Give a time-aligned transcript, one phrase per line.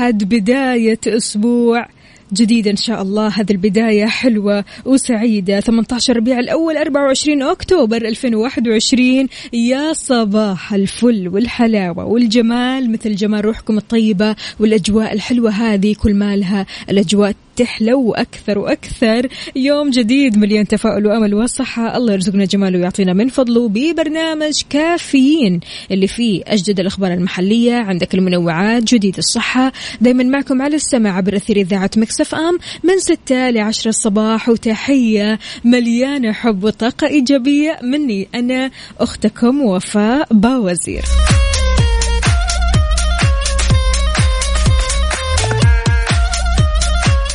[0.00, 1.86] الأحد بداية أسبوع
[2.32, 3.28] جديد إن شاء الله.
[3.28, 5.60] هذه البداية حلوة وسعيدة.
[5.60, 14.36] 18 ربيع الأول 24 أكتوبر 2021 يا صباح الفل والحلاوة والجمال مثل جمال روحكم الطيبة
[14.60, 19.28] والأجواء الحلوة هذه كل مالها الأجواء تحلو أكثر وأكثر.
[19.56, 21.96] يوم جديد مليان تفاؤل وأمل وصحة.
[21.96, 27.74] الله يرزقنا جماله ويعطينا من فضله ببرنامج كافيين اللي فيه أجدد الأخبار المحلية.
[27.74, 29.72] عندك المنوعات جديد الصحة.
[30.00, 32.58] دايما معكم على السمع عبر أثير إذاعة Mix FM.
[32.84, 34.48] من 6 ل 10 الصباح.
[34.48, 41.04] وتحية مليانة حب وطاقة إيجابية مني أنا أختكم وفاء باوزير.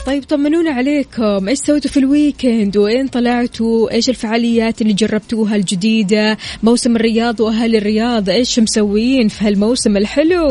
[0.05, 1.47] طيب طمنونا عليكم.
[1.47, 7.75] إيش سويتوا في ال weekend وين طلعتوا؟ إيش الفعاليات اللي جربتوها الجديدة؟ موسم الرياض وأهل
[7.75, 10.49] الرياض إيش مسوين في هالموسم الحلو؟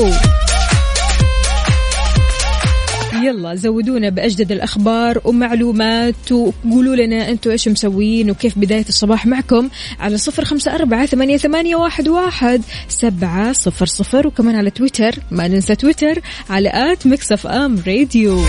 [3.23, 9.69] يلا زودونا بأجدد الأخبار ومعلومات وقولوا لنا أنتوا إيش مسوين وكيف بداية الصباح معكم
[10.01, 14.27] على صفر خمسة أربعة ثمانية, ثمانية واحد, واحد سبعة صفر صفر.
[14.27, 18.41] وكمان على تويتر ما ننسى تويتر على at Mix FM Radio.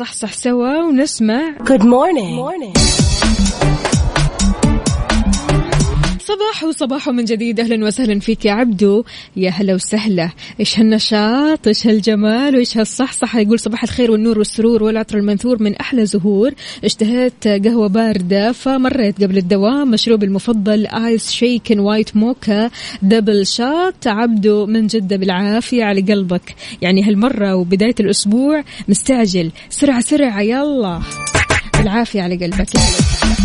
[0.00, 2.34] يلا نصحصح سوا ونسمع Good morning.
[2.38, 3.19] morning.
[6.30, 7.60] صباح وصباح من جديد.
[7.60, 9.04] أهلا وسهلا فيك يا عبدو.
[9.36, 10.30] يا هلا وسهلا.
[10.60, 16.06] إيش هالنشاط؟ إيش هالجمال؟ وإيش هالصحصحة؟ يقول صباح الخير والنور والسرور والعطر المنثور من أحلى
[16.06, 16.50] زهور.
[16.84, 19.90] اشتهيت قهوة باردة فمريت قبل الدوام.
[19.90, 22.70] مشروبي المفضل iced shaken white mocha.
[23.02, 26.54] double shot عبدو من جدة بالعافية على قلبك.
[26.82, 29.50] يعني هالمرة وبداية الأسبوع مستعجل.
[29.70, 30.40] سرعة سرعة.
[30.40, 31.00] يلا.
[31.78, 32.74] بالعافية على قلبك.
[32.74, 33.39] يا هلا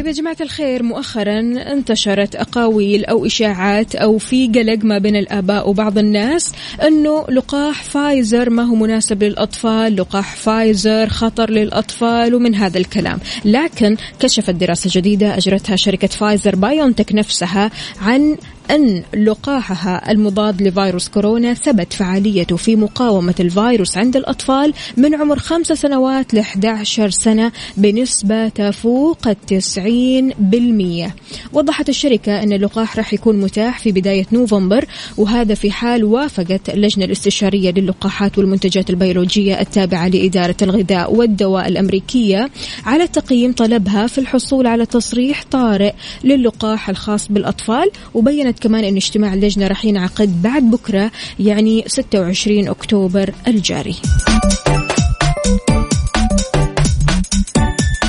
[0.00, 1.38] طيب يا جماعة الخير مؤخرا
[1.72, 6.52] انتشرت أقاويل أو إشاعات أو في قلق ما بين الآباء وبعض الناس
[6.86, 13.18] أنه لقاح فايزر ما هو مناسب للأطفال لقاح فايزر خطر للأطفال ومن هذا الكلام.
[13.44, 18.36] لكن كشفت دراسة جديدة أجرتها شركة فايزر بايونتك نفسها عن
[18.74, 25.74] أن لقاحها المضاد لفيروس كورونا ثبت فعاليته في مقاومة الفيروس عند الأطفال من عمر خمسة
[25.74, 31.14] سنوات ل 11 سنة بنسبة تفوق التسعين بالمية.
[31.52, 34.84] وضحت الشركة أن اللقاح راح يكون متاح في بداية نوفمبر
[35.16, 42.50] وهذا في حال وافقت اللجنة الاستشارية للقاحات والمنتجات البيولوجية التابعة لإدارة الغذاء والدواء الأمريكية
[42.86, 45.92] على تقييم طلبها في الحصول على تصريح طارئ
[46.24, 53.34] للقاح الخاص بالأطفال وبينت كمان أن اجتماع اللجنة راح ينعقد بعد بكرة يعني 26 أكتوبر
[53.48, 53.96] الجاري.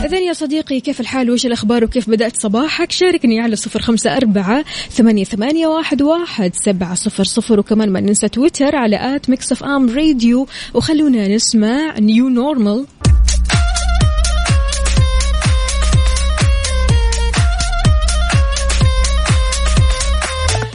[0.05, 4.65] إذا يا صديقي كيف الحال؟ وش الأخبار؟ وكيف بدأت صباحك؟ شاركني على صفر خمسة أربعة
[4.91, 7.59] ثمانية, ثمانية واحد, واحد سبعة صفر صفر.
[7.59, 10.47] وكمان ما ننسى تويتر على at Mix FM Radio.
[10.73, 12.85] وخلونا نسمع New Normal.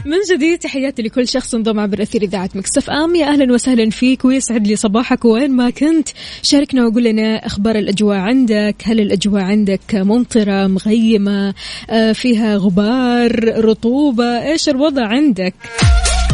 [0.07, 3.15] من جديد تحياتي لكل شخص انضم عبر أثير إذاعة مكسف آم.
[3.15, 6.09] يا أهلا وسهلا فيك ويسعد لي صباحك وين ما كنت.
[6.43, 11.55] شاركنا وقول لنا أخبار الأجواء عندك هل الأجواء عندك ممطرة مغيمة
[11.91, 15.55] آه، فيها غبار رطوبة إيش الوضع عندك؟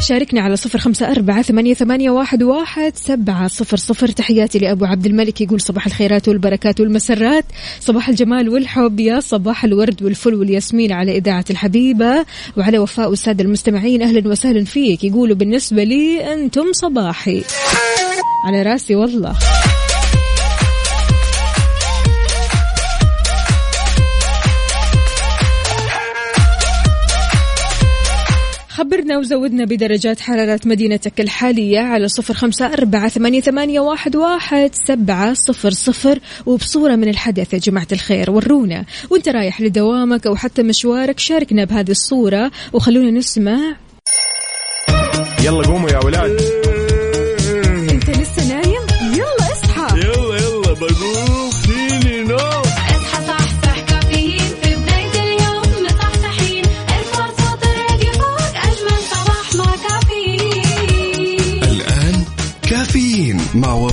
[0.03, 4.09] شاركنا على صفر خمسة أربعة ثمانية, ثمانية واحد, واحد سبعة صفر صفر.
[4.09, 7.45] تحياتي لأبو عبد الملك يقول صباح الخيرات والبركات والمسرات.
[7.81, 12.25] صباح الجمال والحب يا صباح الورد والفل والياسمين على إذاعة الحبيبة
[12.57, 14.03] وعلى وفاء والسادة المستمعين.
[14.03, 15.05] أهلا وسهلا فيك.
[15.05, 17.43] يقولوا بالنسبة لي أنتم صباحي.
[18.47, 19.35] على راسي والله.
[28.83, 35.35] خبرنا وزودنا بدرجات حرارة مدينتك الحالية على صفر خمسة أربعة ثمانية, ثمانية واحد, واحد سبعة
[35.35, 36.19] صفر صفر.
[36.47, 38.85] وبصورة من الحدث يا جماعة الخير ورونا.
[39.11, 42.51] وانت رايح لدوامك أو حتى مشوارك شاركنا بهذه الصورة.
[42.73, 43.77] وخلونا نسمع.
[45.45, 46.62] يلا قوموا يا ولاد.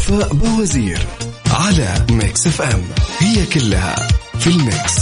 [0.10, 1.00] وفاء بوازير
[1.52, 2.84] على Mix FM.
[3.20, 3.96] هي كلها
[4.40, 4.96] في ال mix.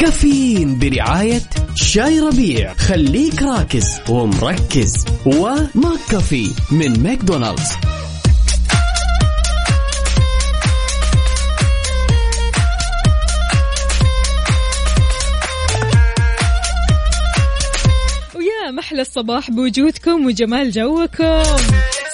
[0.00, 1.42] كافيين برعاية
[1.74, 2.74] شاي ربيع.
[2.74, 5.04] خليك راكز ومركز.
[5.26, 7.70] و McCafé من ماكدونالدز.
[18.34, 21.42] ويا محلى الصباح بوجودكم وجمال جوكم.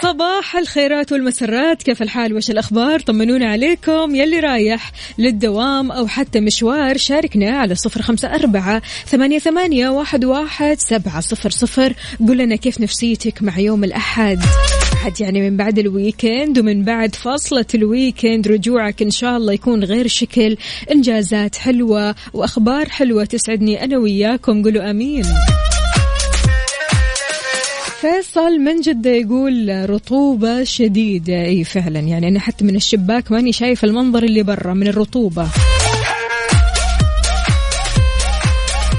[0.03, 1.83] صباح الخيرات والمسرات.
[1.83, 4.15] كيف الحال؟ وش الأخبار؟ طمنونا عليكم.
[4.15, 10.79] يلي رايح للدوام أو حتى مشوار شاركنا على صفر خمسة أربعة ثمانية, ثمانية واحد, واحد
[10.79, 11.95] سبعة صفر صفر.
[12.27, 14.39] قول لنا كيف نفسيتك مع يوم الأحد؟
[14.93, 18.49] أحد يعني من بعد ال weekend ومن بعد فاصلة ال weekend.
[18.49, 20.57] رجوعك إن شاء الله يكون غير شكل.
[20.93, 24.63] إنجازات حلوة وأخبار حلوة تسعدني أنا وياكم.
[24.63, 25.25] قولوا أمين.
[28.01, 31.45] فيصل من جدة يقول رطوبة شديدة.
[31.45, 32.01] إي فعلا.
[32.01, 35.49] يعني أنا حتى من الشباك ماني شايف المنظر اللي برا من الرطوبة.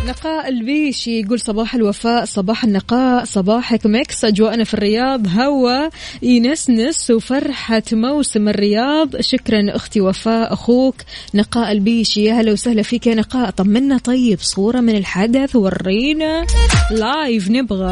[0.07, 5.89] نقاء البيشي يقول صباح الوفاء صباح النقاء صباحك Mix أجواءنا في الرياض هوا
[6.21, 9.21] ينسنس وفرحة موسم الرياض.
[9.21, 10.95] شكرا أختي وفاء أخوك.
[11.33, 13.50] نقاء البيشي يا هلا وسهلا فيك يا نقاء.
[13.50, 16.45] طمنا طيب صورة من الحدث ورينا
[16.92, 17.92] لايف نبغى.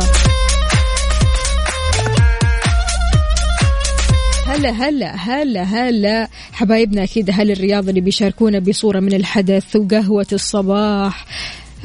[4.59, 6.27] هلا هلا هلا هلا.
[6.53, 11.25] حبايبنا أكيد أهل الرياض اللي بيشاركونا بصورة من الحدث وقهوة الصباح.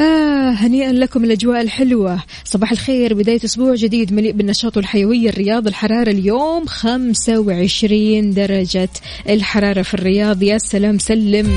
[0.00, 2.23] آه هنيئا لكم الأجواء الحلوة.
[2.44, 5.67] صباح الخير بداية أسبوع جديد مليء بالنشاط والحيوية الرياض.
[5.67, 8.88] الحرارة اليوم 25 درجة
[9.29, 10.43] الحرارة في الرياض.
[10.43, 11.50] يا سلام سلم.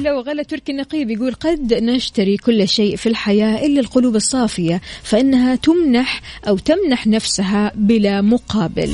[0.00, 5.56] هلا وغلا تركي النقيب يقول قد نشتري كل شيء في الحياة إلا القلوب الصافية فإنها
[5.56, 8.90] تمنح أو تمنح نفسها بلا مقابل.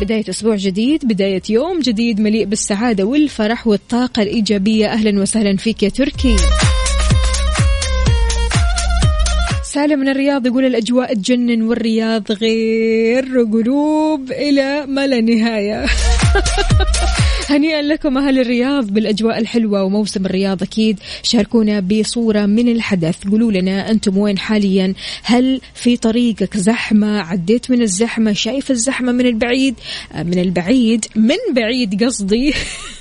[0.00, 4.86] بداية أسبوع جديد بداية يوم جديد مليء بالسعادة والفرح والطاقة الإيجابية.
[4.86, 6.36] أهلا وسهلا فيك يا تركي.
[9.64, 15.86] سالم من الرياض يقول الأجواء تجنن والرياض غير قلوب إلى ما لا نهاية.
[17.50, 21.00] هنيئا لكم أهل الرياض بالأجواء الحلوة وموسم الرياض أكيد.
[21.22, 23.28] شاركونا بصورة من الحدث.
[23.28, 29.26] قولوا لنا أنتم وين حاليا؟ هل في طريقك زحمة؟ عديت من الزحمة؟ شايف الزحمة من
[29.26, 29.74] البعيد؟
[30.12, 32.54] آه، من البعيد؟ من بعيد قصدي.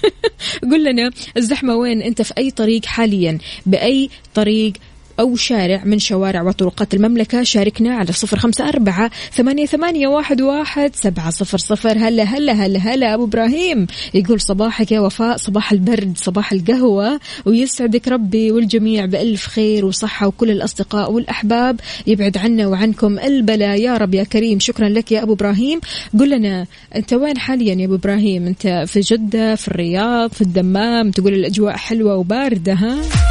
[0.72, 4.74] قول لنا الزحمة وين؟ أنت في أي طريق حاليا؟ بأي طريق
[5.22, 7.44] أو شارع من شوارع وطرقات المملكة.
[7.44, 11.98] شاركنا على صفر خمسة أربعة ثمانية, ثمانية واحد, واحد سبعة صفر صفر.
[11.98, 13.88] هلا هلا هلا هلا أبو إبراهيم.
[14.14, 17.20] يقول صباحك يا وفاء صباح البرد صباح القهوة.
[17.46, 21.80] ويسعدك ربي والجميع بألف خير وصحة وكل الأصدقاء والأحباب.
[22.08, 25.80] يبعد عنا وعنكم البلاء يا رب يا كريم شكرا لك يا أبو إبراهيم.
[26.20, 26.66] قل لنا
[26.96, 31.76] أنت وين حاليا يا أبو إبراهيم؟ أنت في جدة في الرياض في الدمام؟ تقول الأجواء
[31.76, 33.31] حلوة وباردة ها؟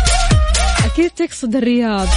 [1.00, 2.08] أكيد تقصد الرياض؟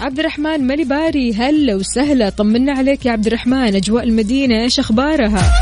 [0.00, 5.52] عبد الرحمن مالي باري هلا وسهلا طمنا عليك يا عبد الرحمن أجواء المدينة إيش أخبارها؟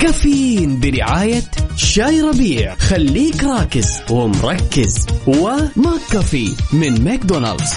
[0.00, 1.42] كافيين برعاية
[1.76, 2.74] شاي ربيع.
[2.74, 5.06] خليك راكز ومركز.
[5.26, 7.72] و McCafé من ماكدونالدز.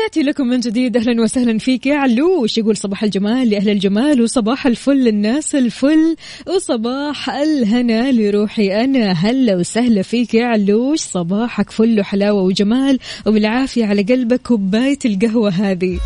[0.00, 0.96] تحياتي لكم من جديد.
[0.96, 2.58] أهلا وسهلا فيك يا علوش.
[2.58, 6.16] يقول صباح الجمال لاهل الجمال وصباح الفل للناس الفل
[6.46, 9.12] وصباح الهنا لروحي أنا.
[9.12, 11.00] هلا وسهلا فيك يا علوش.
[11.00, 15.98] صباحك فل وحلاوة وجمال وبالعافية على قلبك كوبايه القهوة هذه.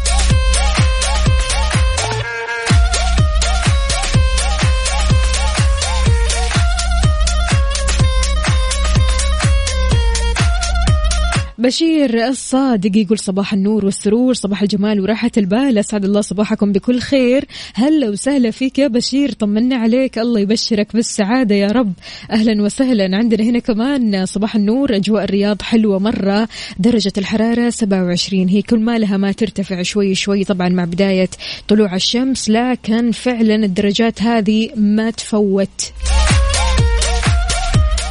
[11.64, 15.78] بشير الصادق يقول صباح النور والسرور صباح الجمال وراحة البال.
[15.78, 17.44] أسعد الله صباحكم بكل خير.
[17.74, 20.18] هلا وسهلا فيك يا بشير طمنا عليك.
[20.18, 21.92] الله يبشرك بالسعادة يا رب.
[22.30, 24.26] أهلا وسهلا عندنا هنا كمان.
[24.26, 26.48] صباح النور أجواء الرياض حلوة مرة.
[26.78, 31.30] درجة الحرارة 27 هي كل ما لها ما ترتفع شوي شوي طبعا مع بداية
[31.68, 35.92] طلوع الشمس لكن فعلا الدرجات هذه ما تفوت.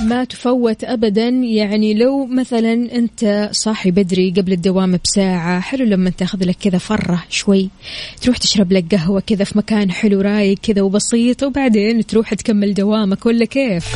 [0.01, 1.29] ما تفوت ابدا.
[1.29, 7.23] يعني لو مثلا أنت صاحي بدري قبل الدوام بساعة حلو لما تأخذ لك كذا فرة
[7.29, 7.69] شوي
[8.21, 13.25] تروح تشرب لك قهوة كذا في مكان حلو رايق كذا وبسيط وبعدين تروح تكمل دوامك
[13.25, 13.95] ولا كيف؟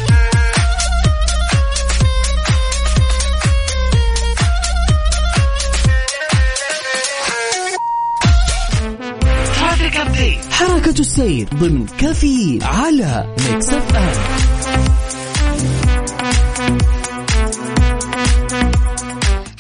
[10.52, 15.17] حركة السير ضمن كفي على Mix FM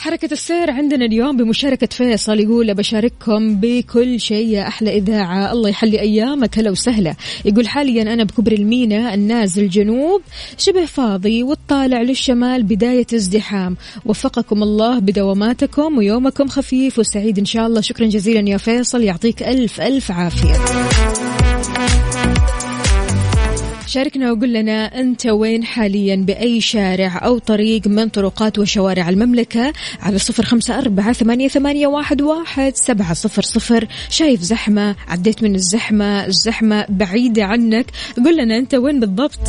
[0.07, 5.51] حركة السير عندنا اليوم بمشاركة فيصل يقول بشارككم بكل شيء يا أحلى إذاعة.
[5.51, 6.59] الله يحلي أيامك.
[6.59, 7.15] هلا وسهلا.
[7.45, 10.21] يقول حاليا أنا بكبر المينا النازل جنوب
[10.57, 13.77] شبه فاضي والطالع للشمال بداية ازدحام.
[14.05, 17.81] وفقكم الله بدواماتكم ويومكم خفيف وسعيد إن شاء الله.
[17.81, 19.03] شكرا جزيلا يا فيصل.
[19.03, 21.36] يعطيك ألف ألف عافية.
[23.87, 30.17] شاركنا وقول لنا أنت وين حاليا بأي شارع أو طريق من طرقات وشوارع المملكة على
[30.19, 33.87] صفر خمسة أربعة ثمانية, ثمانية واحد, واحد سبعة صفر صفر.
[34.09, 37.85] شايف زحمة عديت من الزحمة الزحمة بعيدة عنك.
[38.25, 39.39] قول لنا أنت وين بالضبط؟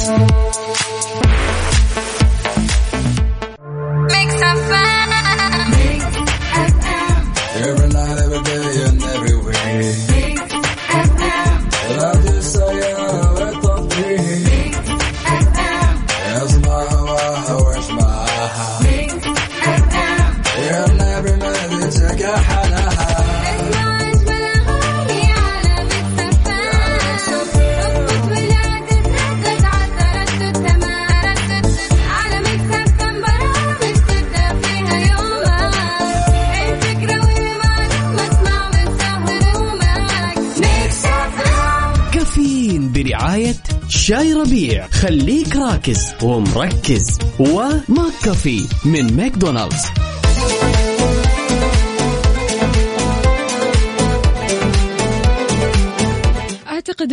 [44.09, 44.87] شاي ربيع.
[44.89, 47.19] خليك راكز ومركز.
[47.39, 50.08] وماك كافي من ماكدونالدز.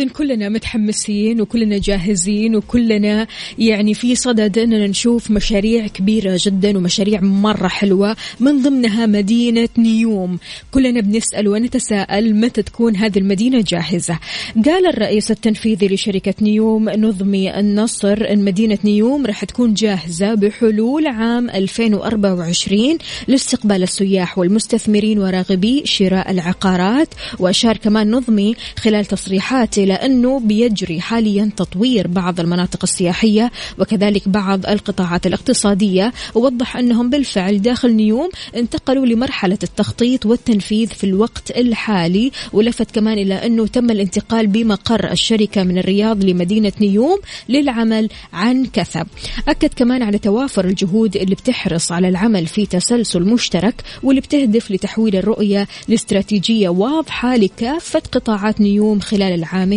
[0.00, 3.26] أن كلنا متحمسين وكلنا جاهزين وكلنا
[3.58, 8.16] يعني في صدد أننا نشوف مشاريع كبيرة جدا ومشاريع مرة حلوة.
[8.40, 10.38] من ضمنها مدينة نيوم.
[10.70, 14.18] كلنا بنسأل ونتساءل متى تكون هذه المدينة جاهزة.
[14.64, 21.50] قال الرئيس التنفيذي لشركة نيوم نظمي النصر أن مدينة نيوم راح تكون جاهزة بحلول عام
[21.50, 22.98] 2024
[23.28, 27.08] لاستقبال السياح والمستثمرين وراغبي شراء العقارات.
[27.38, 35.26] وأشار كمان نظمي خلال تصريحاته لأنه بيجري حاليا تطوير بعض المناطق السياحية وكذلك بعض القطاعات
[35.26, 36.12] الاقتصادية.
[36.34, 42.30] ووضح أنهم بالفعل داخل نيوم انتقلوا لمرحلة التخطيط والتنفيذ في الوقت الحالي.
[42.52, 49.06] ولفت كمان إلى أنه تم الانتقال بمقر الشركة من الرياض لمدينة نيوم للعمل عن كثب.
[49.48, 55.16] أكد كمان على توافر الجهود اللي بتحرص على العمل في تسلسل مشترك واللي بتهدف لتحويل
[55.16, 59.75] الرؤية لاستراتيجية واضحة لكافة قطاعات نيوم خلال العامين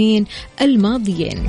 [0.62, 1.48] الماضيين.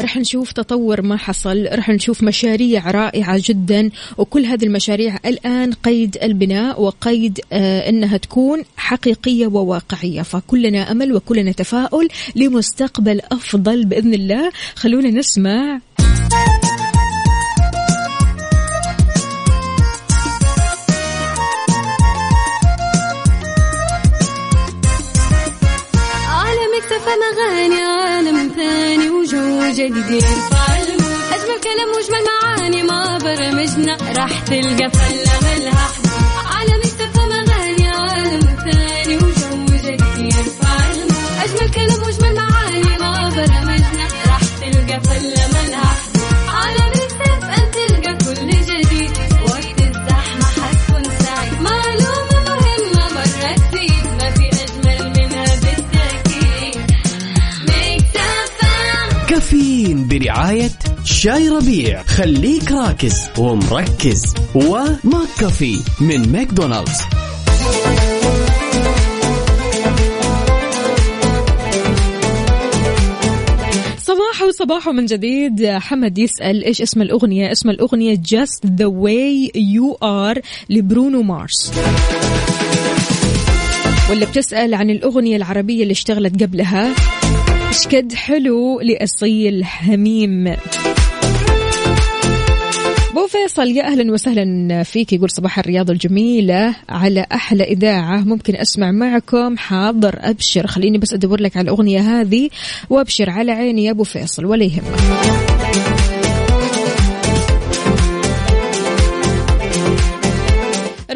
[0.00, 6.16] رح نشوف تطور ما حصل رح نشوف مشاريع رائعة جدا وكل هذه المشاريع الآن قيد
[6.22, 10.22] البناء وقيد آه أنها تكون حقيقية وواقعية.
[10.22, 14.50] فكلنا أمل وكلنا تفاؤل لمستقبل أفضل بإذن الله.
[14.74, 15.80] خلونا نسمع.
[27.08, 30.12] اكتفى مغاني عالم ثاني وجو جديد.
[30.12, 30.74] يرفع
[31.34, 35.87] أجمل كلام واجمل معاني ما برمجنا راح تلقى فله ملها
[61.18, 62.02] شاي ربيع.
[62.02, 64.34] خليك راكز ومركز.
[64.54, 66.98] و McCafé من ماكدونالدز.
[73.98, 75.66] صباح صباح وصباح من جديد.
[75.66, 81.72] حمد يسأل إيش اسم الأغنية؟ اسم الأغنية Just the way you are لبرونو مارس.
[84.10, 86.94] ولا بتسأل عن الأغنية العربية اللي اشتغلت قبلها.
[87.92, 90.56] قد حلو لأصيل حميم.
[93.42, 95.12] فيصل يا أهلا وسهلا فيك.
[95.12, 98.16] يقول صباح الرياضه الجميلة على أحلى إذاعة.
[98.20, 99.56] ممكن أسمع معكم.
[99.56, 100.66] حاضر أبشر.
[100.66, 102.50] خليني بس أدور لك على الأغنية هذه
[102.90, 104.44] وأبشر على عيني يا أبو فيصل.
[104.44, 105.77] ولا يهمك.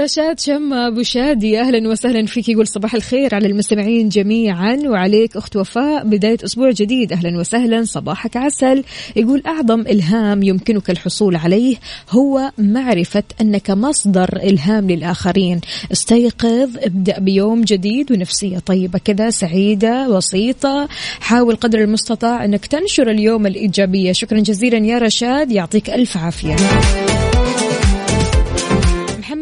[0.02, 2.48] رشاد شمة أبو شادي أهلا وسهلا فيك.
[2.48, 6.04] يقول صباح الخير على المستمعين جميعا وعليك أخت وفاء.
[6.04, 7.84] بداية أسبوع جديد أهلا وسهلا.
[7.84, 8.84] صباحك عسل.
[9.16, 11.76] يقول أعظم إلهام يمكنك الحصول عليه
[12.10, 15.60] هو معرفة أنك مصدر إلهام للآخرين.
[15.92, 20.88] استيقظ ابدأ بيوم جديد ونفسية طيبة كذا سعيدة بسيطة
[21.20, 24.12] حاول قدر المستطاع أنك تنشر اليوم الإيجابية.
[24.12, 25.52] شكرا جزيلا يا رشاد.
[25.52, 26.56] يعطيك ألف عافية.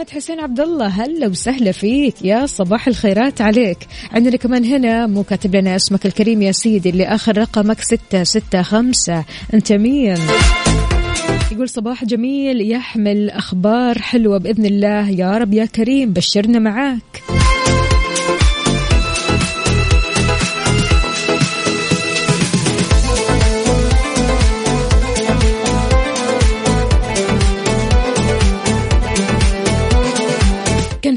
[0.00, 2.14] محمد حسين عبد الله هلا وسهلا فيك.
[2.24, 3.78] يا صباح الخيرات عليك.
[4.12, 8.62] عندنا كمان هنا مو كاتب لنا اسمك الكريم يا سيدي اللي آخر رقمك ستة ستة
[8.62, 9.24] خمسة.
[9.54, 10.16] أنت مين؟
[11.52, 15.10] يقول صباح جميل يحمل أخبار حلوة بإذن الله.
[15.10, 17.22] يا رب يا كريم بشرنا معاك.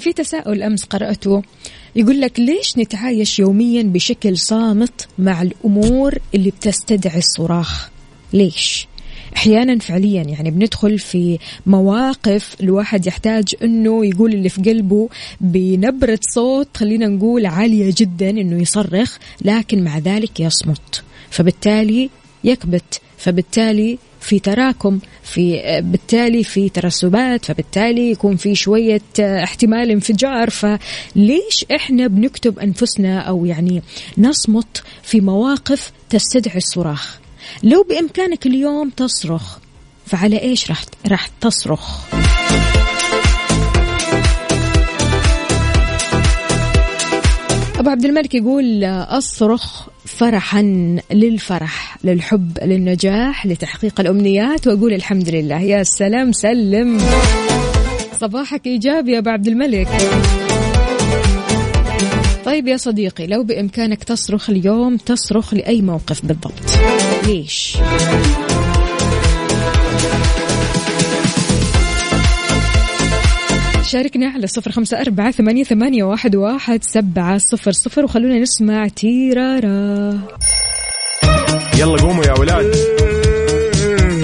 [0.03, 1.41] في تساؤل أمس قرأته.
[1.95, 7.89] يقول لك ليش نتعايش يوميا بشكل صامت مع الأمور اللي بتستدعي الصراخ؟
[8.33, 8.87] ليش؟
[9.35, 15.09] أحيانا فعليا يعني بندخل في مواقف الواحد يحتاج إنه يقول اللي في قلبه
[15.41, 21.03] بنبرة صوت خلينا نقول عالية جدا إنه يصرخ لكن مع ذلك يصمت.
[21.29, 22.09] فبالتالي
[22.43, 30.49] يكبت فبالتالي في تراكم في بالتالي في ترسبات فبالتالي يكون في شوية احتمال انفجار.
[30.49, 33.81] فليش إحنا بنكتب أنفسنا أو يعني
[34.17, 37.19] نصمت في مواقف تستدعي الصراخ؟
[37.63, 39.57] لو بإمكانك اليوم تصرخ
[40.05, 42.13] فعلى إيش راح راح تصرخ؟
[47.79, 50.61] أبو عبد الملك يقول أصرخ فرحا
[51.11, 54.67] للفرح للحب للنجاح لتحقيق الأمنيات.
[54.67, 55.61] وأقول الحمد لله.
[55.61, 57.01] يا سلام سلم.
[58.21, 59.87] صباحك ايجابي يا ابو عبد الملك.
[62.45, 66.53] طيب يا صديقي لو بإمكانك تصرخ اليوم تصرخ لأي موقف بالضبط.
[67.27, 67.77] ليش؟
[73.93, 80.19] شاركنا على صفر خمسة أربعة ثمانية, ثمانية واحد, واحد سبعة صفر صفر وخلونا نسمع تيرارا.
[81.77, 82.75] يلا قوموا يا ولاد.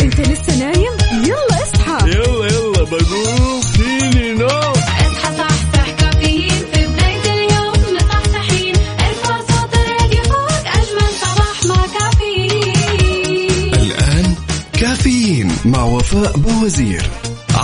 [0.01, 2.10] انت لسه نايم؟ يلا اصحى.
[2.10, 3.62] يلا يلا بقوم.
[3.62, 7.95] فيني نو اصحى صحصح كافيين في بداية اليوم.
[7.95, 10.65] مصحصحين ارفع صوت الراديو فوق.
[10.77, 13.73] أجمل صباح مع كافيين.
[13.73, 14.36] الآن
[14.79, 17.03] كافيين مع وفاء بوزير.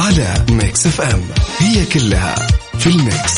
[0.06, 1.22] على Mix FM.
[1.60, 2.36] هي كلها
[2.80, 3.34] في ال mix.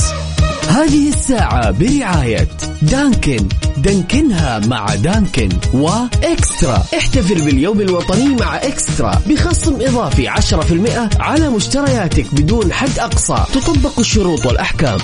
[0.69, 2.47] هذه الساعة برعاية
[2.81, 3.47] Dunkin.
[3.77, 9.21] دانكنها مع Dunkin و eXtra احتفل باليوم الوطني مع eXtra.
[9.27, 13.43] بخصم إضافي 10% على مشترياتك بدون حد أقصى.
[13.53, 14.97] تطبق الشروط والأحكام.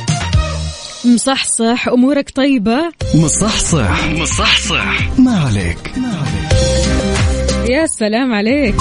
[1.06, 5.91] مصحصح أمورك طيبة؟ مصحصح مصحصح ما عليك.
[5.97, 7.69] ما عليك.
[7.69, 8.76] يا سلام عليك.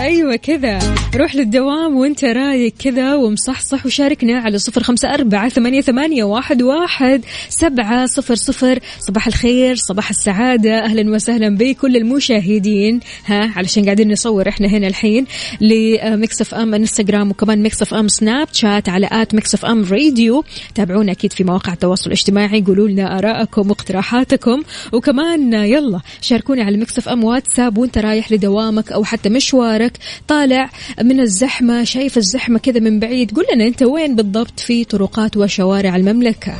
[0.00, 0.78] أيوه كذا.
[1.16, 7.24] روح للدوام وأنت رايق كذا ومصحصح وشاركنا على صفر خمسة أربعة ثمانية, ثمانية واحد, واحد
[7.48, 8.78] سبعة صفر صفر.
[8.98, 10.84] صباح الخير صباح السعادة.
[10.84, 13.00] أهلا وسهلا بكل المشاهدين.
[13.26, 15.26] ها علشان قاعدين نصور إحنا هنا الحين
[15.60, 21.12] ل Mix FM انستغرام وكمان Mix FM سناب شات على at Mix FM Radio تابعونا
[21.12, 22.62] أكيد في مواقع التواصل الاجتماعي.
[22.62, 24.62] قولوا لنا آرائكم واقتراحاتكم.
[24.92, 29.83] وكمان يلا شاركونا على Mix FM واتساب وأنت رايح لدوامك أو حتى مشوارك.
[30.28, 30.70] طالع
[31.02, 33.36] من الزحمة شايف الزحمة كذا من بعيد.
[33.36, 36.54] قول لنا أنت وين بالضبط في طرقات وشوارع المملكة؟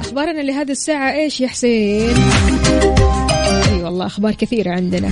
[0.00, 2.14] أخبارنا لهذه الساعة إيش يا حسين؟
[3.72, 5.10] أي والله أخبار كثيرة عندنا.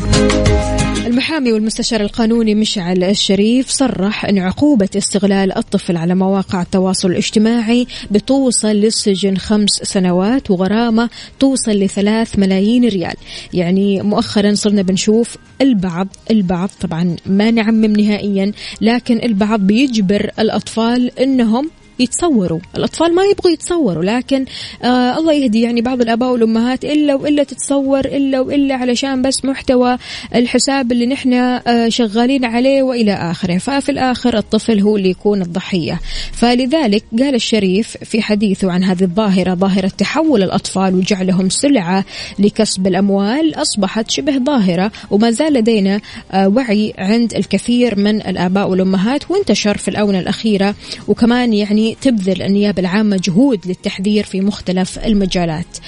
[1.07, 8.69] المحامي والمستشار القانوني مشعل الشريف صرح أن عقوبة استغلال الطفل على مواقع التواصل الاجتماعي بتوصل
[8.69, 13.15] للسجن خمس سنوات وغرامة توصل لثلاث ملايين ريال.
[13.53, 21.71] يعني مؤخرا صرنا بنشوف البعض البعض طبعا ما نعمم نهائيا لكن البعض بيجبر الأطفال أنهم
[21.99, 22.61] يتصوروا.
[22.77, 24.45] الأطفال ما يبغوا يتصوروا لكن
[24.83, 29.99] آه الله يهدي يعني بعض الآباء والأمهات إلا وإلا تتصور إلا وإلا علشان بس محتوى
[30.35, 33.59] الحساب اللي نحن آه شغالين عليه وإلى آخره.
[33.59, 36.01] ففي الآخر الطفل هو اللي يكون الضحية.
[36.33, 42.05] فلذلك قال الشريف في حديثه عن هذه الظاهرة ظاهرة تحول الأطفال وجعلهم سلعة
[42.39, 46.01] لكسب الأموال أصبحت شبه ظاهرة وما زال لدينا
[46.33, 50.75] آه وعي عند الكثير من الآباء والأمهات وانتشر في الآونة الأخيرة
[51.09, 55.79] وكمان يعني تبذل النيابة العامة جهود للتحذير في مختلف المجالات.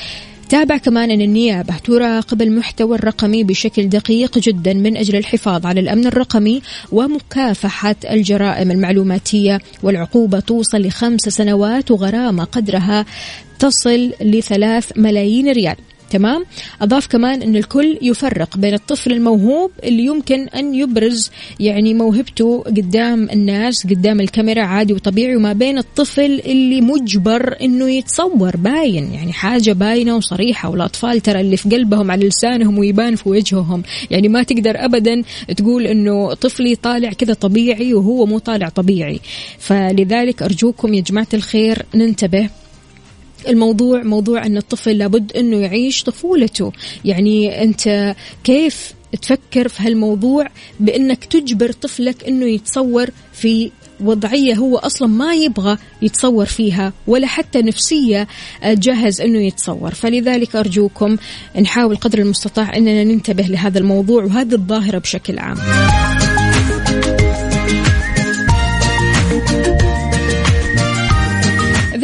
[0.49, 6.07] تابع كمان أن النيابة تراقب المحتوى الرقمي بشكل دقيق جدا من أجل الحفاظ على الأمن
[6.07, 13.07] الرقمي ومكافحة الجرائم المعلوماتية والعقوبة توصل لخمس سنوات وغرامة قدرها
[13.59, 15.77] تصل لثلاث ملايين ريال.
[16.15, 16.45] تمام؟
[16.83, 23.31] أضاف كمان أن الكل يفرق بين الطفل الموهوب اللي يمكن أن يبرز يعني موهبته قدام
[23.31, 29.73] الناس قدام الكاميرا عادي وطبيعي وما بين الطفل اللي مجبر أنه يتصور باين يعني حاجة
[29.73, 33.83] باينة وصريحة والأطفال ترى اللي في قلبهم على لسانهم ويبان في وجههم.
[34.11, 35.23] يعني ما تقدر أبدا
[35.57, 39.21] تقول أنه طفلي طالع كذا طبيعي وهو مو طالع طبيعي.
[39.59, 42.49] فلذلك أرجوكم يا جماعة الخير ننتبه
[43.49, 46.73] الموضوع موضوع أن الطفل لابد أنه يعيش طفولته.
[47.05, 50.47] يعني أنت كيف تفكر في هالموضوع
[50.81, 57.63] بأنك تجبر طفلك أنه يتصور في وضعية هو أصلا ما يبغى يتصور فيها ولا حتى
[57.63, 58.29] نفسية
[58.65, 59.95] جاهز أنه يتصور.
[59.95, 61.17] فلذلك أرجوكم
[61.61, 65.57] نحاول قدر المستطاع أننا ننتبه لهذا الموضوع وهذه الظاهرة بشكل عام.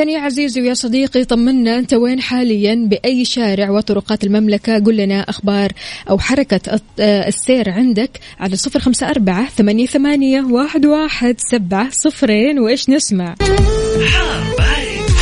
[0.00, 5.20] إذا يا عزيزي ويا صديقي طمنا أنت وين حاليا؟ بأي شارع وطرقات المملكة؟ قل لنا
[5.20, 5.72] أخبار
[6.10, 12.58] أو حركة السير عندك على صفر خمسة أربعة ثمانية, ثمانية واحد, واحد سبعة صفرين.
[12.58, 13.34] وإيش نسمع؟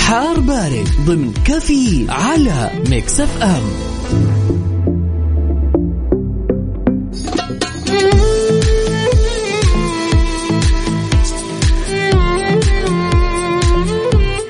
[0.07, 0.88] حار بارد.
[1.07, 3.98] ضمن كفي على Mix FM.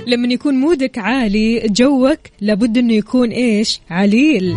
[0.09, 4.57] لما يكون مودك عالي جوك لابد إنه يكون إيش؟ عليل.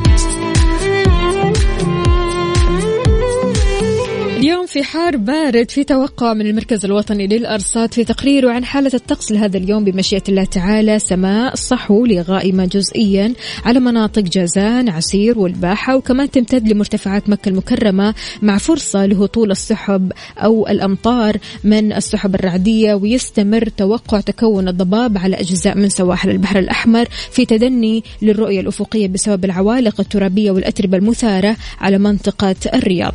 [4.71, 9.57] في حار بارد في توقع من المركز الوطني للأرصاد في تقريره عن حالة الطقس لهذا
[9.57, 13.33] اليوم بمشيئة الله تعالى سماء صحو لغائمة جزئيا
[13.65, 20.67] على مناطق جازان عسير والباحة وكمان تمتد لمرتفعات مكة المكرمة مع فرصة لهطول السحب أو
[20.67, 27.45] الأمطار من السحب الرعدية ويستمر توقع تكون الضباب على أجزاء من سواحل البحر الأحمر في
[27.45, 33.13] تدني للرؤية الأفقية بسبب العوالق الترابية والأتربة المثارة على منطقة الرياض.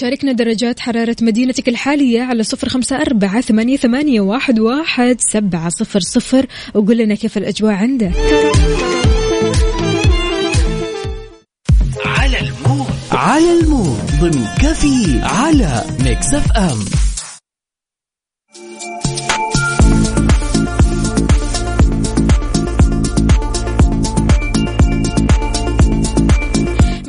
[0.00, 6.00] شاركنا درجات حرارة مدينتك الحالية على صفر خمسة أربعة ثمانية, ثمانية واحد, واحد سبعة صفر
[6.00, 8.12] صفر وقول لنا كيف الأجواء عندك.
[12.04, 12.86] على ال mood.
[13.12, 13.98] على ال mood.
[14.20, 16.84] ضمن كفي على Mix FM.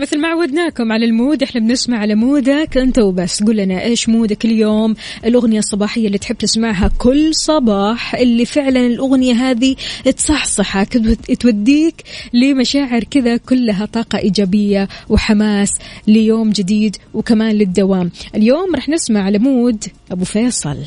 [0.01, 3.43] مثل ما عودناكم على ال mood إحنا بنسمع على mood ك أنت وبس.
[3.43, 8.87] قول لنا إيش mood ك اليوم؟ الأغنية الصباحية اللي تحب تسمعها كل صباح اللي فعلا
[8.87, 9.75] الأغنية هذه
[10.17, 11.01] تصحصحك
[11.39, 15.71] توديك لمشاعر كذا كلها طاقة إيجابية وحماس
[16.07, 18.11] ليوم جديد وكمان للدوام.
[18.35, 20.77] اليوم رح نسمع على mood أبو فيصل.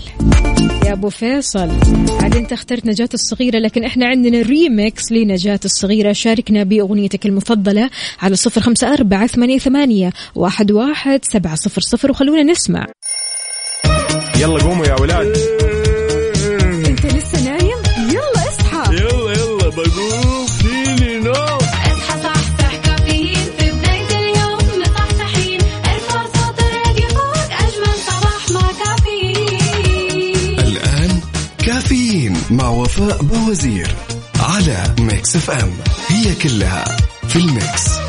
[0.87, 1.71] يا أبو فيصل
[2.21, 6.13] عاد أنت اخترت نجاة الصغيرة لكن إحنا عندنا ريميكس لنجاة الصغيرة.
[6.13, 12.43] شاركنا بأغنيتك المفضلة على صفر خمسة أربعة ثمانية, ثمانية واحد, واحد سبعة صفر صفر وخلونا
[12.43, 12.87] نسمع.
[14.37, 15.37] يلا قوموا يا ولاد.
[16.87, 18.95] انت لسه نايم؟ يلا اصحى.
[18.95, 20.47] يلا يلا بقوم.
[20.47, 21.35] فيني نوم.
[21.35, 23.45] اصحى صحصح كافيين.
[23.59, 30.61] في بداية اليوم مصحصحين ارفع صوت الراديو فوق أجمل صباح مع كافيين.
[30.61, 31.21] الآن
[31.67, 33.89] كافيين مع وفاء بوزير
[34.41, 35.73] على Mix FM.
[36.09, 36.85] هي كلها
[37.29, 38.04] في ال mix.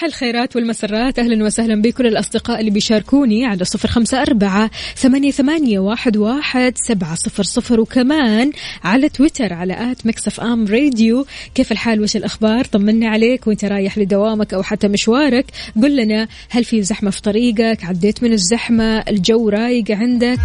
[0.00, 1.18] صباح الخيرات والمسرات.
[1.18, 7.14] أهلا وسهلا بكل الأصدقاء اللي بيشاركوني على صفر خمسة أربعة ثمانية, ثمانية واحد, واحد سبعة
[7.14, 7.80] صفر صفر.
[7.80, 8.52] وكمان
[8.84, 11.26] على تويتر على at Mix FM Radio.
[11.54, 13.46] كيف الحال؟ وش الأخبار؟ طمنا عليك.
[13.46, 15.46] وأنت رايح لدوامك أو حتى مشوارك.
[15.82, 20.38] قل لنا هل في زحمة في طريقك؟ عديت من الزحمة؟ الجو رايق عندك؟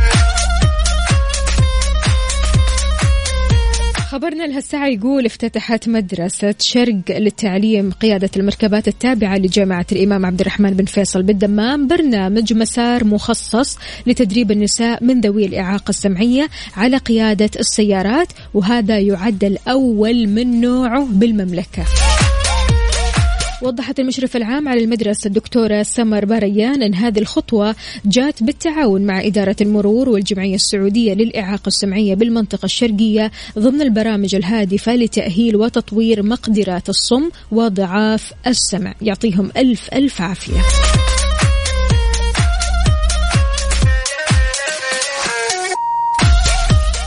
[4.16, 10.86] خبرنا لهالساعة يقول افتتحت مدرسة شرق للتعليم قيادة المركبات التابعة لجامعة الإمام عبد الرحمن بن
[10.86, 19.00] فيصل بالدمام برنامج مسار مخصص لتدريب النساء من ذوي الإعاقة السمعية على قيادة السيارات وهذا
[19.00, 21.86] يعد الأول من نوعه بالمملكة.
[23.62, 29.56] وضحت المشرف العام على المدرسة الدكتورة سمر باريان أن هذه الخطوة جات بالتعاون مع إدارة
[29.62, 38.34] المرور والجمعية السعودية للإعاقة السمعية بالمنطقة الشرقية ضمن البرامج الهادفة لتأهيل وتطوير مقدرات الصم وضعاف
[38.48, 38.94] السمع.
[39.02, 40.62] يعطيهم ألف ألف عافية.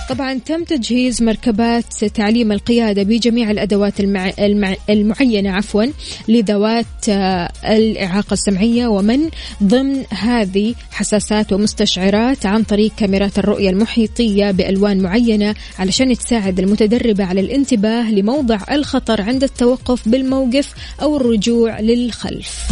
[0.08, 4.32] طبعا تم تجهيز مركبات تعليم القيادة بجميع الأدوات المع...
[4.38, 4.74] المع...
[4.90, 5.84] المعينة عفوا
[6.28, 9.28] لذوات آه، الإعاقة السمعية ومن
[9.62, 17.40] ضمن هذه حساسات ومستشعرات عن طريق كاميرات الرؤية المحيطية بألوان معينة علشان تساعد المتدربة على
[17.40, 22.68] الانتباه لموضع الخطر عند التوقف بالموقف أو الرجوع للخلف.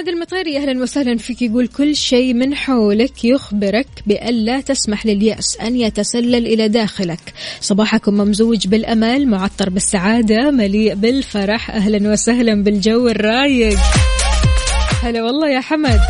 [0.00, 1.42] حمد المطيري أهلا وسهلا فيك.
[1.42, 7.34] يقول كل شيء من حولك يخبرك بأن لا تسمح لليأس أن يتسلل إلى داخلك.
[7.60, 11.70] صباحكم ممزوج بالأمل معطر بالسعادة مليء بالفرح.
[11.70, 13.78] أهلا وسهلا بالجو الرايق.
[15.02, 16.00] هلا والله يا حمد.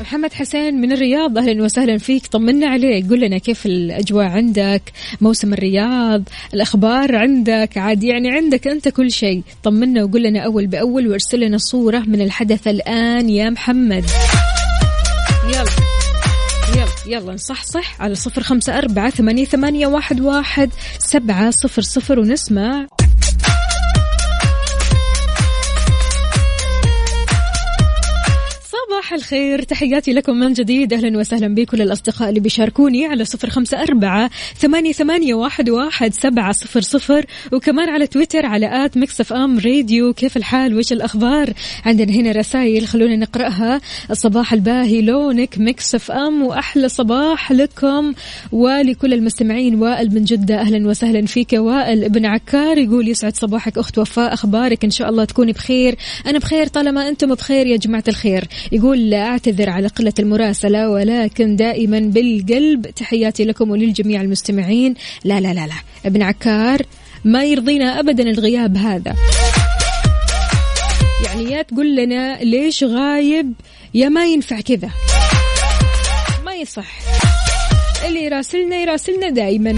[0.00, 2.26] محمد حسين من الرياض أهلا وسهلا فيك.
[2.26, 3.08] طمنا عليك.
[3.08, 4.82] قول لنا كيف الأجواء عندك؟
[5.20, 6.22] موسم الرياض
[6.54, 9.42] الأخبار عندك؟ عاد يعني عندك أنت كل شيء.
[9.62, 13.30] طمنا وقول لنا أول بأول وارسل لنا صورة من الحدث الآن.
[13.30, 14.04] يا محمد.
[15.44, 15.64] يلا.
[16.76, 17.16] يلا.
[17.18, 17.32] يلا.
[17.32, 22.86] نصحصح على صفر خمسة أربعة ثمانية, ثمانية واحد, واحد سبعة صفر صفر ونسمع.
[29.00, 29.62] صباح الخير.
[29.62, 30.92] تحياتي لكم من جديد.
[30.92, 36.52] أهلا وسهلا بكل الأصدقاء اللي بيشاركوني على صفر خمسة أربعة ثمانية, ثمانية واحد, واحد سبعة
[36.52, 40.12] صفر صفر وكمان على تويتر على آت مكسف أم راديو.
[40.12, 41.52] كيف الحال؟ وش الأخبار؟
[41.84, 43.80] عندنا هنا رسائل خلونا نقرأها.
[44.10, 48.12] الصباح الباهي لونك مكسف أم وأحلى صباح لكم.
[48.52, 51.52] ولكل المستمعين وائل من جدة أهلا وسهلا فيك.
[51.52, 54.34] وائل ابن عكار يقول يسعد صباحك أخت وفاء.
[54.34, 55.96] أخبارك إن شاء الله تكوني بخير.
[56.26, 58.44] أنا بخير طالما أنتم بخير يا جماعة الخير.
[58.72, 64.94] يقول لا أعتذر على قلة المراسلة ولكن دائما بالقلب تحياتي لكم وللجميع المستمعين.
[65.24, 65.74] لا لا لا لا.
[66.06, 66.82] ابن عكار
[67.24, 69.14] ما يرضينا أبدا الغياب هذا.
[71.24, 73.52] يعني يا تقول لنا ليش غايب
[73.94, 74.90] يا ما ينفع كذا.
[76.44, 76.98] ما يصح.
[78.06, 79.74] اللي يراسلنا يراسلنا دائما.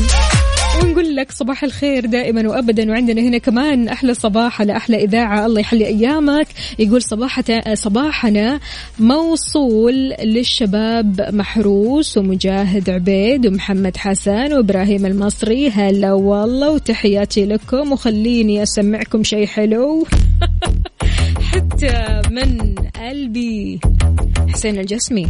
[0.76, 2.90] ونقول لك صباح الخير دائما وابدا.
[2.90, 5.46] وعندنا هنا كمان أحلى صباح على أحلى إذاعة.
[5.46, 6.46] الله يحلي أيامك.
[6.78, 8.60] يقول صباحة صباحنا
[8.98, 15.70] موصول للشباب محروس ومجاهد عبيد ومحمد حسن وإبراهيم المصري.
[15.70, 17.92] هلا والله وتحياتي لكم.
[17.92, 20.06] وخليني أسمعكم شيء حلو.
[21.52, 23.80] حتى من قلبي.
[24.48, 25.26] حسين الجسمي.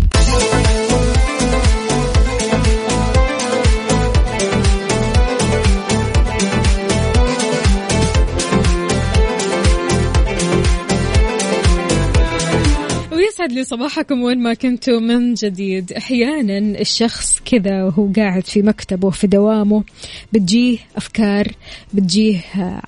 [13.43, 15.01] ويسعد لي صباحكم وين ما كنتوا.
[15.01, 15.93] من جديد.
[15.93, 19.85] أحيانا الشخص كذا وهو قاعد في مكتبه في دوامه
[20.33, 21.53] بتجيه أفكار
[21.95, 22.41] بتجيه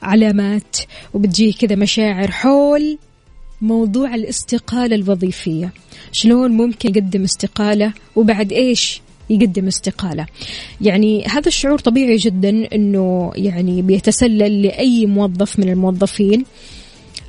[0.03, 0.77] علامات
[1.14, 2.99] وبتجيه كذا مشاعر حول
[3.61, 5.73] موضوع الاستقالة الوظيفية.
[6.12, 10.27] شلون ممكن يقدم استقالة وبعد إيش يقدم استقالة؟
[10.81, 16.45] يعني هذا الشعور طبيعي جدا أنه يعني بيتسلل لأي موظف من الموظفين.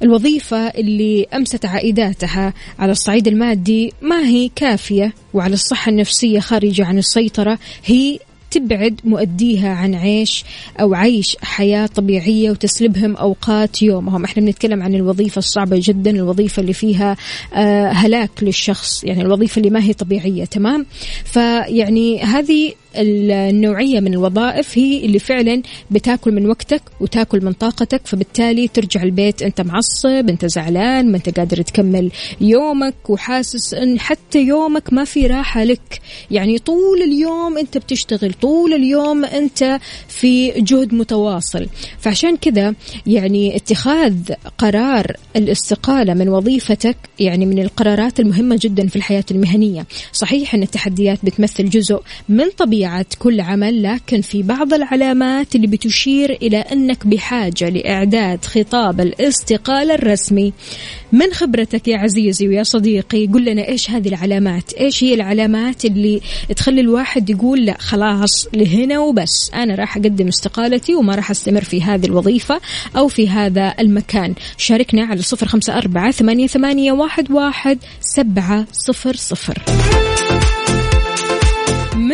[0.04, 6.98] الوظيفة اللي أمست عائداتها على الصعيد المادي ما هي كافية وعلى الصحة النفسية خارجة عن
[6.98, 8.20] السيطرة هي
[8.52, 10.44] تبعد مؤديها عن عيش
[10.80, 14.24] أو عيش حياة طبيعية وتسلبهم أوقات يومهم.
[14.24, 17.18] إحنا بنتكلم عن الوظيفة الصعبة جدا الوظيفة اللي فيها
[17.54, 20.86] آه هلاك للشخص يعني الوظيفة اللي ما هي طبيعية تمام؟
[21.26, 28.68] فيعني هذه النوعية من الوظائف هي اللي فعلا بتاكل من وقتك وتاكل من طاقتك فبالتالي
[28.68, 34.94] ترجع البيت أنت معصب أنت زعلان ما أنت قادر تكمل يومك وحاسس إن حتى يومك
[34.94, 36.02] ما في راحة لك.
[36.32, 41.68] يعني طول اليوم أنت بتشتغل طول اليوم أنت في جهد متواصل.
[42.00, 42.74] فعشان كذا
[43.08, 44.16] يعني اتخاذ
[44.58, 49.86] قرار الاستقالة من وظيفتك يعني من القرارات المهمة جدا في الحياة المهنية.
[50.14, 52.85] صحيح إن التحديات بتمثل جزء من طبيعة
[53.20, 60.54] كل عمل لكن في بعض العلامات اللي بتشير إلى أنك بحاجة لإعداد خطاب الاستقالة الرسمي.
[61.12, 66.22] من خبرتك يا عزيزي ويا صديقي قل لنا إيش هذه العلامات؟ إيش هي العلامات اللي
[66.56, 71.82] تخلي الواحد يقول لا خلاص لهنا وبس أنا راح أقدم استقالتي وما راح أستمر في
[71.82, 72.62] هذه الوظيفة
[72.98, 74.34] أو في هذا المكان.
[74.58, 79.62] شاركنا على صفر خمسة أربعة ثمانية واحد, واحد سبعة صفر صفر.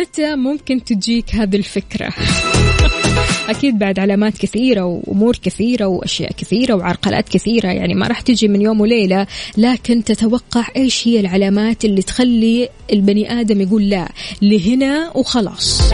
[0.02, 2.14] متى ممكن تجيك هذه الفكرة؟
[3.48, 8.60] أكيد بعد علامات كثيرة وأمور كثيرة وأشياء كثيرة وعرقلات كثيرة يعني ما راح تجي من
[8.62, 14.08] يوم وليلة لكن تتوقع إيش هي العلامات اللي تخلي البني آدم يقول لا
[14.42, 15.92] لهنا وخلاص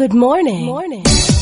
[0.00, 0.64] Good morning.
[0.64, 1.37] morning.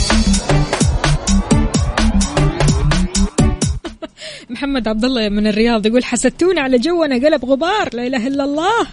[4.56, 8.80] محمد عبد الله من الرياض يقول حسدتونا على جونا قلب غبار لا إله إلا الله.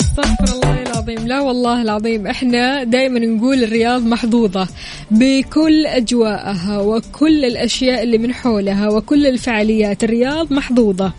[0.00, 1.26] استغفر الله العظيم.
[1.26, 4.68] لا والله العظيم إحنا دائما نقول الرياض محظوظة
[5.10, 11.12] بكل أجواءها وكل الأشياء اللي من حولها وكل الفعاليات الرياض محظوظة.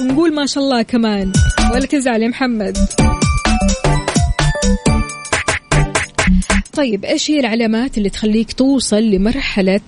[0.00, 1.32] ونقول ما شاء الله كمان.
[1.72, 2.78] ولا تزعل يا محمد.
[6.76, 9.80] طيب إيش هي العلامات اللي تخليك توصل لمرحلة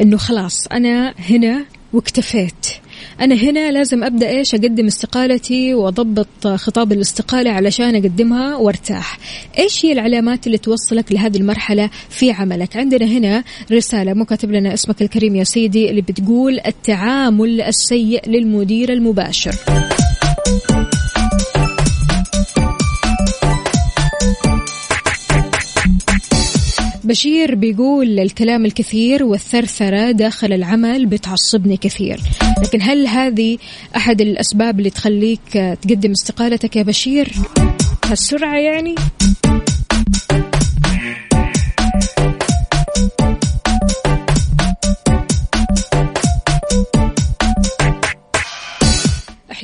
[0.00, 2.66] إنه خلاص أنا هنا واكتفيت؟
[3.20, 9.18] أنا هنا لازم أبدأ إيش؟ أقدم استقالتي وأضبط خطاب الاستقالة علشان أقدمها وأرتاح.
[9.58, 14.74] إيش هي العلامات اللي توصلك لهذه المرحلة في عملك؟ عندنا هنا رسالة مو كاتب لنا
[14.74, 19.54] اسمك الكريم يا سيدي اللي بتقول التعامل السيء للمدير المباشر.
[27.06, 32.20] بشير بيقول الكلام الكثير والثرثرة داخل العمل بتعصبني كثير.
[32.62, 33.58] لكن هل هذه
[33.96, 37.32] أحد الأسباب اللي تخليك تقدم استقالتك يا بشير؟
[38.04, 38.94] هالسرعة يعني؟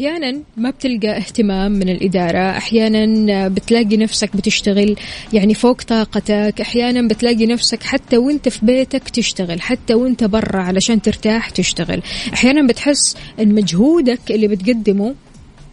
[0.00, 4.96] أحيانا ما بتلقى اهتمام من الإدارة أحيانا بتلاقي نفسك بتشتغل
[5.32, 11.02] يعني فوق طاقتك أحيانا بتلاقي نفسك حتى وأنت في بيتك تشتغل حتى وأنت برا علشان
[11.02, 12.02] ترتاح تشتغل.
[12.34, 15.14] أحيانا بتحس إن مجهودك اللي بتقدمه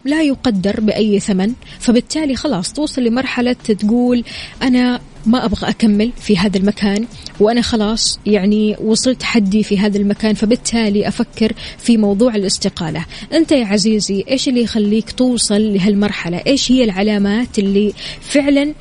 [0.06, 4.24] لا يقدر بأي ثمن فبالتالي خلاص توصل لمرحلة تقول
[4.62, 7.06] أنا ما أبغى أكمل في هذا المكان
[7.40, 13.66] وأنا خلاص يعني وصلت حدي في هذا المكان فبالتالي أفكر في موضوع الاستقالة أنت يا
[13.66, 18.74] عزيزي إيش اللي يخليك توصل لهالمرحلة إيش هي العلامات اللي فعلا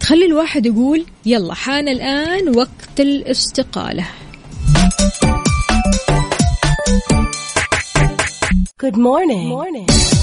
[0.00, 4.06] تخلي الواحد يقول يلا حان الآن وقت الاستقالة
[8.82, 9.46] Good morning.
[9.48, 10.19] morning.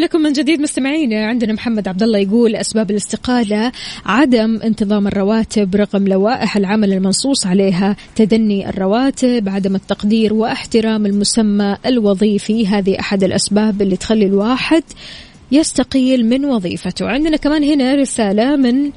[0.00, 3.72] لكم من جديد مستمعينا عندنا محمد عبد الله يقول أسباب الاستقالة
[4.06, 12.66] عدم انتظام الرواتب رغم لوائح العمل المنصوص عليها تدني الرواتب عدم التقدير واحترام المسمى الوظيفي.
[12.66, 14.82] هذه أحد الأسباب اللي تخلي الواحد
[15.52, 17.08] يستقيل من وظيفته.
[17.08, 18.90] عندنا كمان هنا رسالة من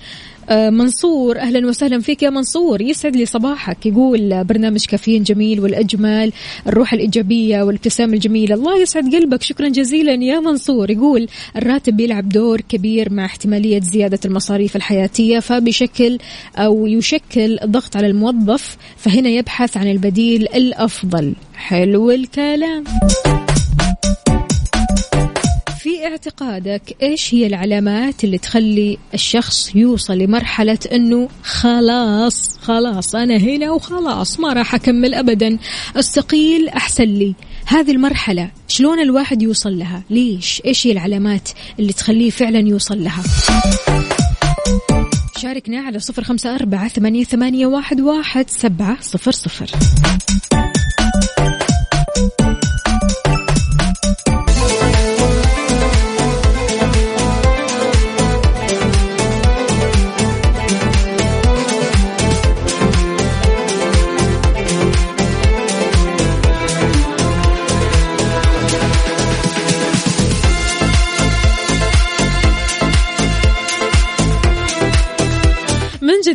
[0.51, 2.81] منصور أهلا وسهلا فيك يا منصور.
[2.81, 3.85] يسعد لي صباحك.
[3.85, 6.31] يقول برنامج كافيين جميل والأجمال
[6.67, 9.41] الروح الإيجابية والابتسامه الجميله الله يسعد قلبك.
[9.43, 10.91] شكرا جزيلا يا منصور.
[10.91, 16.17] يقول الراتب بيلعب دور كبير مع احتمالية زيادة المصاريف الحياتية فبشكل
[16.57, 21.33] أو يشكل ضغط على الموظف فهنا يبحث عن البديل الأفضل.
[21.55, 22.83] حلو الكلام.
[25.83, 33.71] في اعتقادك إيش هي العلامات اللي تخلي الشخص يوصل لمرحلة إنه خلاص خلاص أنا هنا
[33.71, 35.57] وخلاص ما راح أكمل ابدا
[35.95, 37.33] أستقيل أحسن لي.
[37.65, 43.23] هذه المرحلة شلون الواحد يوصل لها؟ ليش؟ إيش هي العلامات اللي تخليه فعلا يوصل لها؟
[45.37, 49.71] شاركنا على صفر خمسة أربعة ثمانية, ثمانية واحد, واحد سبعة صفر صفر.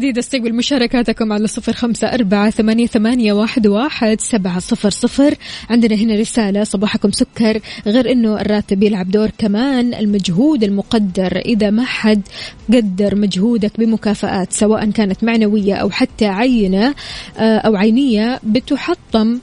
[0.09, 5.35] جديد استقبل مشاركاتكم على صفر خمسة أربعة ثمانية, ثمانية واحد, واحد سبعة صفر صفر.
[5.71, 9.95] عندنا هنا رسالة صباحكم سكر غير أنه الراتب يلعب دور كمان.
[9.95, 12.23] المجهود المقدر إذا ما حد
[12.69, 16.95] قدر مجهودك بمكافآت سواء كانت معنوية أو حتى عينة
[17.39, 19.39] آه، أو عينية بتحطم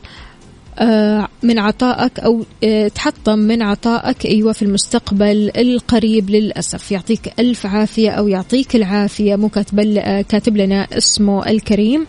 [1.43, 6.91] من عطائك أو آه، تحطم من عطائك أيوة في المستقبل القريب للأسف.
[6.91, 12.07] يعطيك ألف عافية أو يعطيك العافية مو كاتب آه، كاتب لنا اسمه الكريم.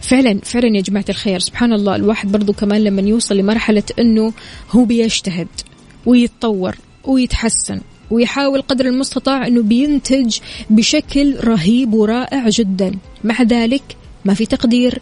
[0.00, 1.38] فعلا فعلا يا جماعة الخير.
[1.38, 4.32] سبحان الله الواحد برضو كمان لما يوصل لمرحلة أنه
[4.70, 5.48] هو بيجتهد
[6.06, 10.38] ويتطور ويتحسن ويحاول قدر المستطاع أنه بينتج
[10.70, 12.94] بشكل رهيب ورائع جدا.
[13.24, 13.82] مع ذلك
[14.24, 15.00] ما في تقدير.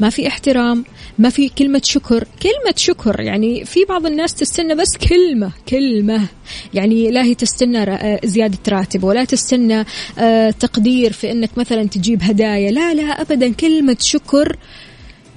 [0.00, 0.84] ما في احترام
[1.18, 2.24] ما في كلمة شكر.
[2.42, 6.28] كلمة شكر يعني في بعض الناس تستنى بس كلمة كلمة.
[6.74, 9.84] يعني لا هي تستنى زيادة راتب ولا تستنى
[10.18, 12.70] آه، تقدير في أنك مثلا تجيب هدايا.
[12.70, 14.56] لا لا أبدا كلمة شكر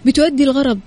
[0.05, 0.80] بتؤدي الغرض.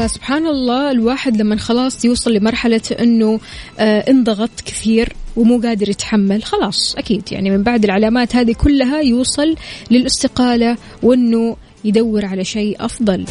[0.00, 3.40] فسبحان الله الواحد لما خلاص يوصل لمرحلة أنه
[3.78, 9.54] آه انضغط كثير ومو قادر يتحمل خلاص أكيد يعني من بعد العلامات هذه كلها يوصل
[9.90, 13.24] للاستقالة وأنه يدور على شيء أفضل.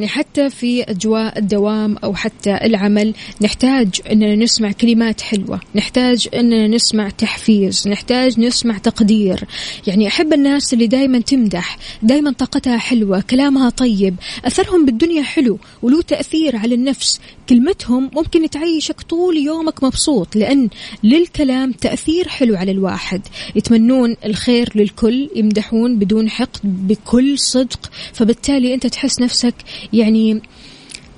[0.00, 6.68] يعني حتى في أجواء الدوام أو حتى العمل نحتاج أننا نسمع كلمات حلوة نحتاج أننا
[6.68, 9.44] نسمع تحفيز نحتاج نسمع تقدير.
[9.86, 16.02] يعني أحب الناس اللي دايما تمدح دايما طاقتها حلوة كلامها طيب أثرهم بالدنيا حلو وله
[16.02, 17.20] تأثير على النفس.
[17.48, 20.68] كلمتهم ممكن تعيشك طول يومك مبسوط لأن
[21.04, 23.20] للكلام تأثير حلو على الواحد.
[23.56, 27.90] يتمنون الخير للكل يمدحون بدون حقد بكل صدق.
[28.12, 29.54] فبالتالي أنت تحس نفسك
[29.92, 30.42] يعني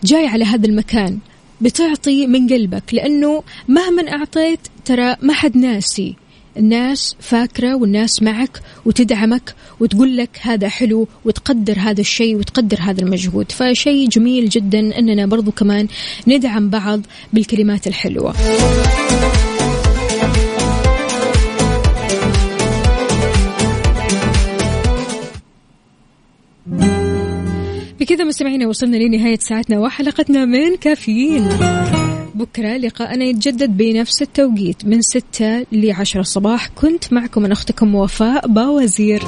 [0.04, 1.18] جاي على هذا المكان
[1.60, 6.16] بتعطي من قلبك لأنه مهما أعطيت ترى ما حد ناسي.
[6.56, 13.52] الناس فاكرة والناس معك وتدعمك وتقول لك هذا حلو وتقدر هذا الشيء وتقدر هذا المجهود.
[13.52, 15.88] فشيء جميل جدا أننا برضو كمان
[16.26, 17.00] ندعم بعض
[17.32, 18.34] بالكلمات الحلوة.
[28.02, 31.48] بكذا مستمعينا وصلنا لنهاية ساعتنا وحلقتنا من كافيين.
[32.34, 39.22] بكرة لقاءنا يتجدد بنفس التوقيت من ستة لعشرة الصباح كنت معكم من أختكم وفاء باوزير.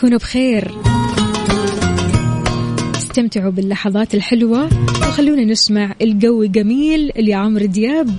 [0.00, 0.74] كونوا بخير.
[2.96, 4.68] استمتعوا باللحظات الحلوة
[5.08, 8.10] وخلونا نسمع القوي جميل لعمرو دياب.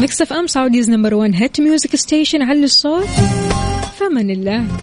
[0.00, 3.08] Mix FM Saudi's number 1 hit music station على الصوت.
[3.98, 4.68] فمن الله.